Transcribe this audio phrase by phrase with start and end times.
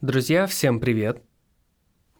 [0.00, 1.24] Друзья, всем привет!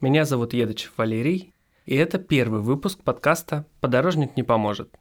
[0.00, 1.54] Меня зовут Едочев Валерий,
[1.86, 4.92] и это первый выпуск подкаста «Подорожник не поможет».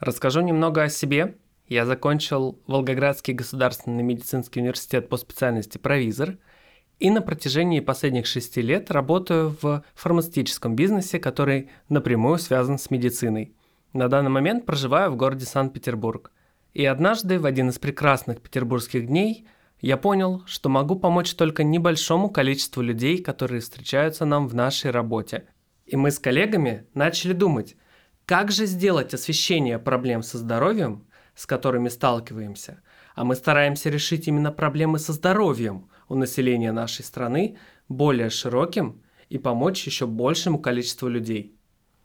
[0.00, 1.36] Расскажу немного о себе.
[1.68, 6.38] Я закончил Волгоградский государственный медицинский университет по специальности провизор
[6.98, 13.54] и на протяжении последних шести лет работаю в фармацевтическом бизнесе, который напрямую связан с медициной.
[13.92, 16.32] На данный момент проживаю в городе Санкт-Петербург.
[16.72, 19.46] И однажды, в один из прекрасных петербургских дней,
[19.86, 25.46] я понял, что могу помочь только небольшому количеству людей, которые встречаются нам в нашей работе.
[25.84, 27.76] И мы с коллегами начали думать,
[28.24, 32.80] как же сделать освещение проблем со здоровьем, с которыми сталкиваемся,
[33.14, 39.36] а мы стараемся решить именно проблемы со здоровьем у населения нашей страны более широким и
[39.36, 41.58] помочь еще большему количеству людей.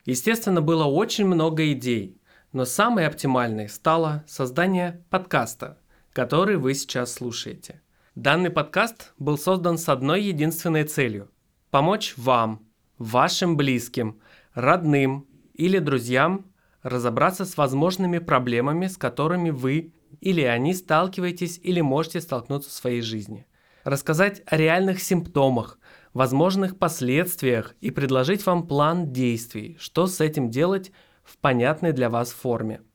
[0.04, 2.20] Естественно, было очень много идей,
[2.52, 5.78] но самой оптимальной стало создание подкаста–
[6.20, 7.82] который вы сейчас слушаете.
[8.14, 11.32] Данный подкаст был создан с одной единственной целью–
[11.72, 14.20] помочь вам, вашим близким,
[14.54, 16.48] родным или друзьям
[16.84, 23.02] разобраться с возможными проблемами, с которыми вы или они сталкиваетесь или можете столкнуться в своей
[23.02, 23.48] жизни.
[23.86, 25.80] Рассказать о реальных симптомах,
[26.14, 30.92] возможных последствиях и предложить вам план действий, что с этим делать
[31.24, 32.82] в понятной для вас форме–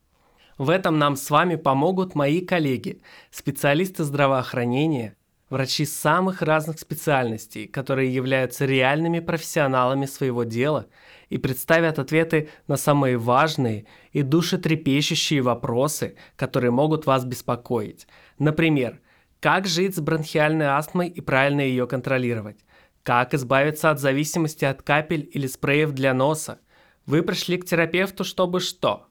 [0.59, 5.17] в этом нам с вами помогут мои коллеги, специалисты здравоохранения,
[5.51, 10.87] врачи самых разных специальностей, которые являются реальными профессионалами своего дела
[11.29, 18.07] и представят ответы на самые важные и душетрепещущие вопросы, которые могут вас беспокоить.
[18.39, 19.01] Например,
[19.41, 22.59] как жить с бронхиальной астмой и правильно ее контролировать?
[23.03, 26.61] Как избавиться от зависимости от капель или спреев для носа?
[27.05, 29.09] Вы пришли к терапевту, чтобы что?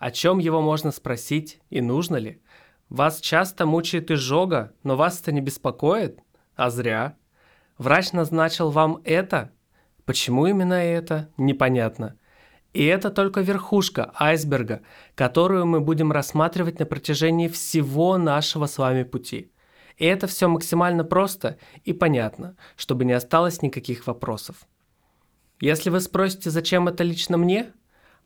[0.00, 2.40] О чем его можно спросить и нужно ли?
[2.88, 6.20] Вас часто мучает изжога, но вас это не беспокоит?
[6.56, 7.18] А зря.
[7.76, 9.52] Врач назначил вам это?
[10.06, 11.28] Почему именно это?
[11.36, 12.16] Непонятно.
[12.72, 14.80] И это только верхушка айсберга,
[15.14, 19.52] которую мы будем рассматривать на протяжении всего нашего с вами пути.
[19.98, 24.66] И это все максимально просто и понятно, чтобы не осталось никаких вопросов.
[25.60, 27.74] Если вы спросите, зачем это лично мне,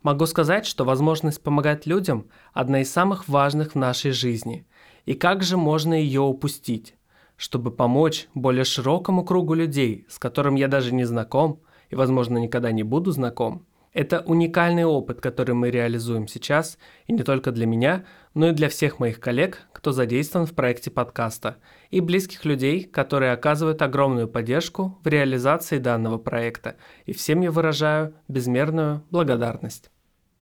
[0.05, 4.67] Могу сказать, что возможность помогать людям– одна из самых важных в нашей жизни.
[5.07, 6.95] И как же можно ее упустить?
[7.39, 12.71] Чтобы помочь более широкому кругу людей, с которым я даже не знаком и, возможно, никогда
[12.71, 16.77] не буду знаком, это уникальный опыт, который мы реализуем сейчас,
[17.07, 18.05] и не только для меня,
[18.35, 21.57] но и для всех моих коллег, кто задействован в проекте подкаста,
[21.91, 26.77] и близких людей, которые оказывают огромную поддержку в реализации данного проекта,
[27.07, 29.91] и всем я выражаю безмерную благодарность.